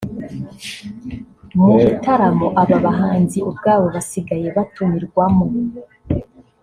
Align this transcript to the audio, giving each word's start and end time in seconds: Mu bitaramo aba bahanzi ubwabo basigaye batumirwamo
Mu 1.65 1.73
bitaramo 1.83 2.47
aba 2.61 2.77
bahanzi 2.85 3.37
ubwabo 3.49 3.85
basigaye 3.95 4.47
batumirwamo 4.55 5.45